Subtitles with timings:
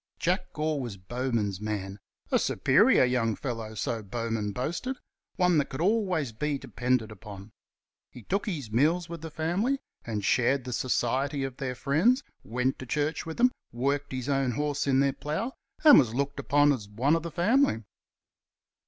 [0.17, 1.99] Jack Gore was Bowman's man
[2.31, 4.97] a superior young fellow, so Bowman boasted
[5.35, 7.51] one that could always be depended upon.
[8.09, 12.79] He took his meals with the family and shared the society of their friends; went
[12.79, 15.53] to church with them, worked his own horse in their plough,
[15.83, 17.83] and was looked upon as one of the family.